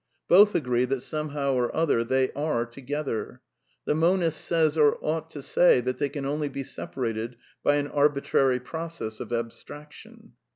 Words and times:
Both 0.27 0.55
agree 0.55 0.85
that 0.85 1.01
somehow 1.01 1.53
or 1.53 1.71
other 1.75 2.03
they 2.03 2.31
are 2.31 2.65
to 2.65 2.81
gether. 2.81 3.41
The 3.85 3.93
monist 3.93 4.43
says, 4.43 4.75
or 4.75 4.97
ought 4.99 5.29
to 5.29 5.43
say, 5.43 5.79
that 5.81 5.99
they 5.99 6.09
can 6.09 6.25
only 6.25 6.49
be 6.49 6.63
separated 6.63 7.35
by 7.61 7.75
an 7.75 7.85
arbitrary 7.85 8.59
process 8.61 9.19
of 9.19 9.31
abstraction. 9.31 10.33